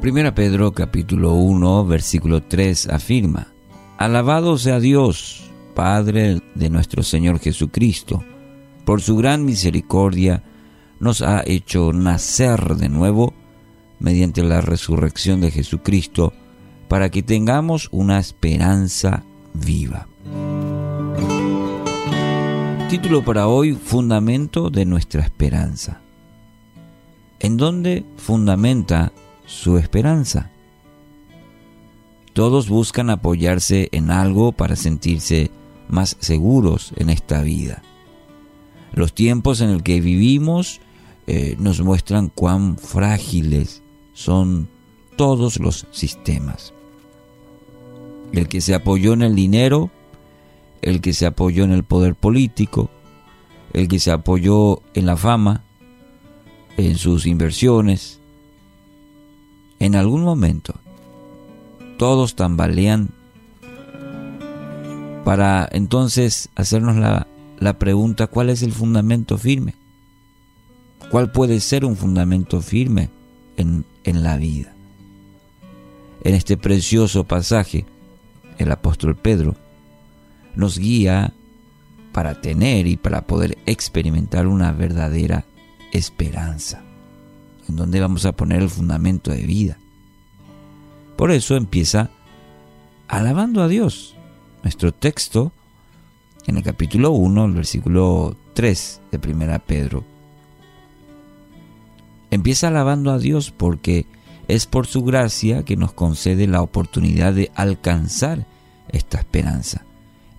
Primera 0.00 0.34
Pedro 0.34 0.72
capítulo 0.72 1.34
1 1.34 1.84
versículo 1.84 2.42
3 2.42 2.88
afirma, 2.88 3.48
Alabado 3.98 4.56
sea 4.56 4.80
Dios, 4.80 5.50
Padre 5.74 6.40
de 6.54 6.70
nuestro 6.70 7.02
Señor 7.02 7.38
Jesucristo, 7.38 8.24
por 8.86 9.02
su 9.02 9.14
gran 9.18 9.44
misericordia 9.44 10.42
nos 11.00 11.20
ha 11.20 11.42
hecho 11.44 11.92
nacer 11.92 12.76
de 12.76 12.88
nuevo 12.88 13.34
mediante 13.98 14.42
la 14.42 14.62
resurrección 14.62 15.42
de 15.42 15.50
Jesucristo 15.50 16.32
para 16.88 17.10
que 17.10 17.22
tengamos 17.22 17.90
una 17.92 18.18
esperanza 18.18 19.22
viva. 19.52 20.08
Título 22.88 23.22
para 23.22 23.48
hoy, 23.48 23.74
Fundamento 23.74 24.70
de 24.70 24.86
nuestra 24.86 25.22
esperanza. 25.22 26.00
¿En 27.38 27.58
dónde 27.58 28.06
fundamenta 28.16 29.12
su 29.50 29.78
esperanza? 29.78 30.50
Todos 32.32 32.68
buscan 32.68 33.10
apoyarse 33.10 33.88
en 33.90 34.10
algo 34.10 34.52
para 34.52 34.76
sentirse 34.76 35.50
más 35.88 36.16
seguros 36.20 36.92
en 36.96 37.10
esta 37.10 37.42
vida. 37.42 37.82
Los 38.92 39.12
tiempos 39.12 39.60
en 39.60 39.70
el 39.70 39.82
que 39.82 40.00
vivimos 40.00 40.80
eh, 41.26 41.56
nos 41.58 41.80
muestran 41.82 42.28
cuán 42.28 42.78
frágiles 42.78 43.82
son 44.14 44.68
todos 45.16 45.58
los 45.58 45.86
sistemas. 45.90 46.72
El 48.32 48.46
que 48.46 48.60
se 48.60 48.74
apoyó 48.74 49.12
en 49.12 49.22
el 49.22 49.34
dinero, 49.34 49.90
el 50.82 51.00
que 51.00 51.12
se 51.12 51.26
apoyó 51.26 51.64
en 51.64 51.72
el 51.72 51.82
poder 51.82 52.14
político, 52.14 52.88
el 53.72 53.88
que 53.88 53.98
se 53.98 54.12
apoyó 54.12 54.82
en 54.94 55.06
la 55.06 55.16
fama, 55.16 55.64
en 56.76 56.96
sus 56.96 57.26
inversiones, 57.26 58.19
en 59.80 59.96
algún 59.96 60.22
momento 60.22 60.74
todos 61.98 62.36
tambalean 62.36 63.10
para 65.24 65.68
entonces 65.70 66.48
hacernos 66.54 66.96
la, 66.96 67.26
la 67.58 67.78
pregunta, 67.78 68.26
¿cuál 68.26 68.50
es 68.50 68.62
el 68.62 68.72
fundamento 68.72 69.36
firme? 69.36 69.74
¿Cuál 71.10 71.32
puede 71.32 71.60
ser 71.60 71.84
un 71.84 71.96
fundamento 71.96 72.60
firme 72.60 73.10
en, 73.56 73.84
en 74.04 74.22
la 74.22 74.36
vida? 74.36 74.72
En 76.22 76.34
este 76.34 76.56
precioso 76.56 77.24
pasaje, 77.24 77.84
el 78.58 78.70
apóstol 78.72 79.16
Pedro 79.16 79.56
nos 80.54 80.78
guía 80.78 81.32
para 82.12 82.40
tener 82.40 82.86
y 82.86 82.96
para 82.96 83.26
poder 83.26 83.58
experimentar 83.66 84.46
una 84.46 84.72
verdadera 84.72 85.44
esperanza, 85.92 86.82
en 87.70 87.76
donde 87.76 88.00
vamos 88.00 88.26
a 88.26 88.32
poner 88.32 88.62
el 88.62 88.68
fundamento 88.68 89.30
de 89.30 89.42
vida. 89.42 89.78
Por 91.16 91.30
eso 91.30 91.56
empieza 91.56 92.10
alabando 93.08 93.62
a 93.62 93.68
Dios. 93.68 94.14
Nuestro 94.62 94.92
texto 94.92 95.52
en 96.46 96.56
el 96.56 96.62
capítulo 96.62 97.12
1, 97.12 97.44
el 97.46 97.52
versículo 97.52 98.36
3 98.54 99.00
de 99.12 99.32
1 99.32 99.58
Pedro. 99.66 100.04
Empieza 102.30 102.68
alabando 102.68 103.10
a 103.10 103.18
Dios 103.18 103.50
porque 103.50 104.06
es 104.48 104.66
por 104.66 104.86
su 104.86 105.02
gracia 105.02 105.64
que 105.64 105.76
nos 105.76 105.92
concede 105.92 106.46
la 106.46 106.62
oportunidad 106.62 107.32
de 107.32 107.50
alcanzar 107.54 108.46
esta 108.88 109.18
esperanza. 109.18 109.84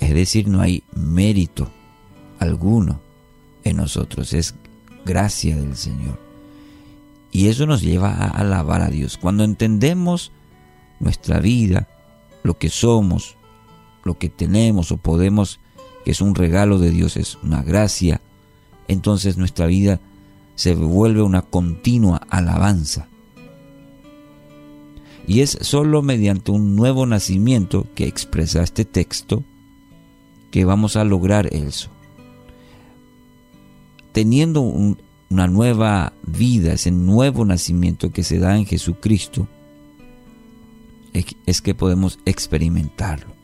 Es 0.00 0.14
decir, 0.14 0.48
no 0.48 0.60
hay 0.60 0.82
mérito 0.94 1.70
alguno 2.38 3.00
en 3.64 3.76
nosotros, 3.76 4.32
es 4.32 4.54
gracia 5.04 5.56
del 5.56 5.76
Señor. 5.76 6.27
Y 7.30 7.48
eso 7.48 7.66
nos 7.66 7.82
lleva 7.82 8.10
a 8.10 8.28
alabar 8.28 8.80
a 8.80 8.90
Dios. 8.90 9.18
Cuando 9.18 9.44
entendemos 9.44 10.32
nuestra 11.00 11.40
vida, 11.40 11.88
lo 12.42 12.58
que 12.58 12.70
somos, 12.70 13.36
lo 14.04 14.18
que 14.18 14.28
tenemos 14.28 14.90
o 14.92 14.96
podemos, 14.96 15.60
que 16.04 16.12
es 16.12 16.20
un 16.20 16.34
regalo 16.34 16.78
de 16.78 16.90
Dios, 16.90 17.16
es 17.16 17.36
una 17.42 17.62
gracia, 17.62 18.20
entonces 18.88 19.36
nuestra 19.36 19.66
vida 19.66 20.00
se 20.54 20.74
vuelve 20.74 21.22
una 21.22 21.42
continua 21.42 22.22
alabanza. 22.30 23.06
Y 25.26 25.40
es 25.40 25.58
solo 25.60 26.00
mediante 26.00 26.50
un 26.50 26.74
nuevo 26.74 27.04
nacimiento 27.04 27.86
que 27.94 28.06
expresa 28.06 28.62
este 28.62 28.86
texto 28.86 29.44
que 30.50 30.64
vamos 30.64 30.96
a 30.96 31.04
lograr 31.04 31.54
eso. 31.54 31.90
Teniendo 34.12 34.62
una 35.30 35.46
nueva 35.46 36.12
vida, 36.22 36.72
ese 36.72 36.90
nuevo 36.90 37.44
nacimiento 37.44 38.10
que 38.10 38.22
se 38.22 38.38
da 38.38 38.56
en 38.56 38.66
Jesucristo, 38.66 39.48
es 41.46 41.60
que 41.60 41.74
podemos 41.74 42.18
experimentarlo. 42.24 43.34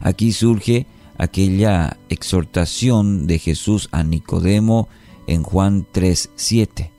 Aquí 0.00 0.32
surge 0.32 0.86
aquella 1.18 1.96
exhortación 2.08 3.26
de 3.26 3.38
Jesús 3.38 3.88
a 3.92 4.02
Nicodemo 4.02 4.88
en 5.26 5.42
Juan 5.42 5.86
3:7. 5.92 6.90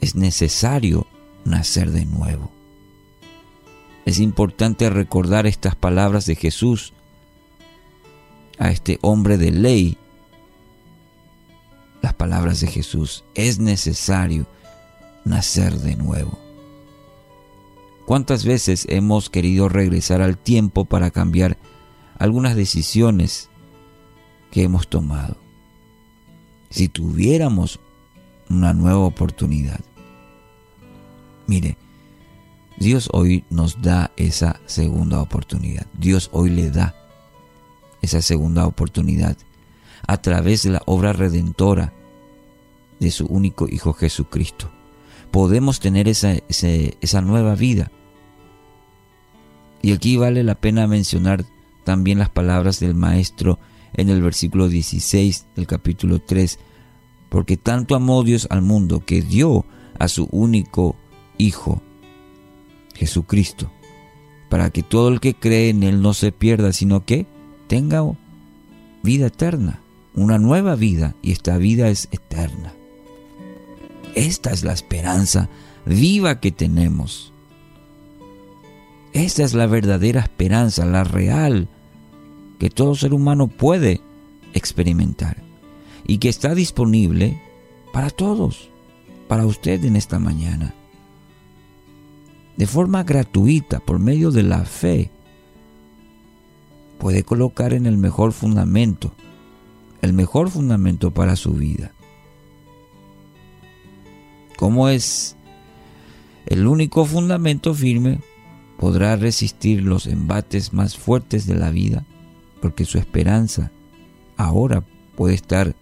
Es 0.00 0.14
necesario 0.14 1.06
nacer 1.44 1.90
de 1.90 2.04
nuevo. 2.04 2.50
Es 4.04 4.18
importante 4.18 4.90
recordar 4.90 5.46
estas 5.46 5.76
palabras 5.76 6.26
de 6.26 6.36
Jesús 6.36 6.92
a 8.58 8.70
este 8.70 8.98
hombre 9.02 9.38
de 9.38 9.50
ley. 9.50 9.98
Palabras 12.20 12.60
de 12.60 12.66
Jesús. 12.66 13.24
Es 13.34 13.60
necesario 13.60 14.46
nacer 15.24 15.72
de 15.78 15.96
nuevo. 15.96 16.38
¿Cuántas 18.04 18.44
veces 18.44 18.84
hemos 18.90 19.30
querido 19.30 19.70
regresar 19.70 20.20
al 20.20 20.36
tiempo 20.36 20.84
para 20.84 21.10
cambiar 21.10 21.56
algunas 22.18 22.56
decisiones 22.56 23.48
que 24.50 24.64
hemos 24.64 24.86
tomado? 24.86 25.38
Si 26.68 26.90
tuviéramos 26.90 27.80
una 28.50 28.74
nueva 28.74 28.98
oportunidad. 28.98 29.80
Mire, 31.46 31.78
Dios 32.76 33.08
hoy 33.14 33.44
nos 33.48 33.80
da 33.80 34.10
esa 34.18 34.60
segunda 34.66 35.22
oportunidad. 35.22 35.86
Dios 35.94 36.28
hoy 36.34 36.50
le 36.50 36.70
da 36.70 36.94
esa 38.02 38.20
segunda 38.20 38.66
oportunidad 38.66 39.38
a 40.06 40.20
través 40.20 40.64
de 40.64 40.72
la 40.72 40.82
obra 40.84 41.14
redentora 41.14 41.94
de 43.00 43.10
su 43.10 43.26
único 43.26 43.66
Hijo 43.68 43.92
Jesucristo. 43.92 44.70
Podemos 45.32 45.80
tener 45.80 46.06
esa, 46.06 46.36
esa 46.48 47.20
nueva 47.22 47.54
vida 47.56 47.90
y 49.82 49.92
aquí 49.92 50.16
vale 50.16 50.44
la 50.44 50.54
pena 50.54 50.86
mencionar 50.86 51.44
también 51.84 52.18
las 52.18 52.28
palabras 52.28 52.80
del 52.80 52.94
Maestro 52.94 53.58
en 53.94 54.10
el 54.10 54.22
versículo 54.22 54.68
16 54.68 55.46
del 55.56 55.66
capítulo 55.66 56.20
3, 56.20 56.58
porque 57.28 57.56
tanto 57.56 57.94
amó 57.94 58.22
Dios 58.22 58.46
al 58.50 58.62
mundo 58.62 59.04
que 59.04 59.22
dio 59.22 59.64
a 59.98 60.08
su 60.08 60.28
único 60.30 60.96
Hijo, 61.38 61.80
Jesucristo, 62.94 63.72
para 64.50 64.68
que 64.68 64.82
todo 64.82 65.08
el 65.08 65.20
que 65.20 65.34
cree 65.34 65.70
en 65.70 65.82
Él 65.82 66.02
no 66.02 66.12
se 66.12 66.32
pierda, 66.32 66.74
sino 66.74 67.06
que 67.06 67.26
tenga 67.66 68.04
vida 69.02 69.28
eterna, 69.28 69.80
una 70.14 70.38
nueva 70.38 70.74
vida, 70.74 71.14
y 71.22 71.32
esta 71.32 71.56
vida 71.56 71.88
es 71.88 72.08
eterna. 72.10 72.74
Esta 74.14 74.50
es 74.50 74.64
la 74.64 74.72
esperanza 74.72 75.48
viva 75.86 76.40
que 76.40 76.52
tenemos 76.52 77.30
esta 79.12 79.42
es 79.42 79.54
la 79.54 79.66
verdadera 79.66 80.20
esperanza, 80.20 80.86
la 80.86 81.02
real, 81.02 81.68
que 82.58 82.70
todo 82.70 82.94
ser 82.94 83.12
humano 83.12 83.48
puede 83.48 84.00
experimentar 84.54 85.42
y 86.06 86.18
que 86.18 86.28
está 86.28 86.54
disponible 86.54 87.40
para 87.92 88.10
todos, 88.10 88.70
para 89.26 89.46
usted 89.46 89.84
en 89.84 89.96
esta 89.96 90.18
mañana. 90.20 90.74
De 92.56 92.66
forma 92.66 93.02
gratuita, 93.02 93.80
por 93.80 93.98
medio 93.98 94.30
de 94.30 94.42
la 94.44 94.64
fe, 94.64 95.10
puede 96.98 97.24
colocar 97.24 97.72
en 97.72 97.86
el 97.86 97.96
mejor 97.96 98.32
fundamento, 98.32 99.12
el 100.02 100.12
mejor 100.12 100.50
fundamento 100.50 101.10
para 101.10 101.34
su 101.34 101.54
vida. 101.54 101.92
¿Cómo 104.60 104.90
es 104.90 105.36
el 106.44 106.66
único 106.66 107.06
fundamento 107.06 107.72
firme? 107.72 108.20
podrá 108.78 109.16
resistir 109.16 109.82
los 109.82 110.06
embates 110.06 110.74
más 110.74 110.98
fuertes 110.98 111.46
de 111.46 111.54
la 111.54 111.70
vida, 111.70 112.04
porque 112.60 112.84
su 112.84 112.98
esperanza 112.98 113.70
ahora 114.36 114.84
puede 115.16 115.34
estar 115.34 115.74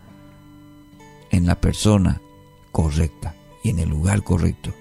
en 1.31 1.47
la 1.47 1.61
persona 1.61 2.21
correcta 2.73 3.35
y 3.65 3.71
en 3.71 3.81
el 3.81 3.89
lugar 3.89 4.23
correcto, 4.23 4.73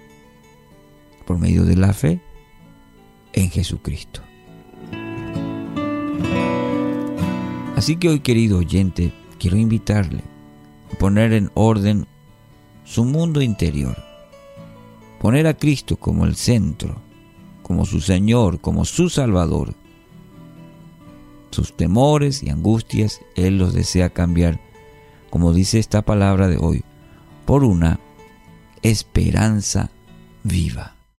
por 1.26 1.40
medio 1.40 1.64
de 1.64 1.76
la 1.76 1.94
fe 1.94 2.20
en 3.34 3.50
Jesucristo. 3.50 4.22
Así 7.76 7.98
que 7.98 8.10
hoy, 8.10 8.20
querido 8.20 8.60
oyente, 8.60 9.12
quiero 9.40 9.58
invitarle 9.58 10.24
a 10.92 10.98
poner 10.98 11.34
en 11.34 11.50
orden 11.56 12.08
su 12.88 13.04
mundo 13.04 13.42
interior 13.42 13.98
poner 15.19 15.45
a 15.45 15.56
Cristo 15.56 15.98
como 15.98 16.25
el 16.25 16.38
centro, 16.38 17.01
como 17.62 17.86
su 17.86 18.00
Señor, 18.00 18.62
como 18.62 18.86
su 18.86 19.10
Salvador. 19.10 19.74
Sus 21.51 21.75
temores 21.75 22.44
y 22.44 22.50
angustias 22.50 23.19
Él 23.36 23.57
los 23.57 23.74
desea 23.74 24.10
cambiar, 24.10 24.62
como 25.30 25.54
dice 25.54 25.80
esta 25.80 26.01
palabra 26.01 26.48
de 26.48 26.57
hoy, 26.57 26.84
por 27.45 27.66
una 27.66 28.00
esperanza 28.84 29.92
viva. 30.44 30.97